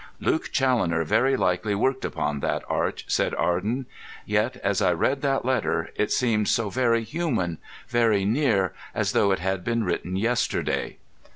"Luke 0.19 0.49
Challoner 0.51 1.03
very 1.03 1.37
likely 1.37 1.75
worked 1.75 2.03
upon 2.03 2.39
that 2.39 2.63
arch," 2.67 3.05
said 3.07 3.35
Arden. 3.35 3.85
"Yet, 4.25 4.55
as 4.63 4.81
I 4.81 4.93
read 4.93 5.21
that 5.21 5.45
letter, 5.45 5.91
it 5.95 6.11
seemed 6.11 6.47
so 6.47 6.71
very 6.71 7.03
human, 7.03 7.59
very 7.87 8.25
near, 8.25 8.73
as 8.95 9.11
though 9.11 9.29
it 9.31 9.37
had 9.37 9.63
been 9.63 9.83
written 9.83 10.15
yesterday." 10.15 10.97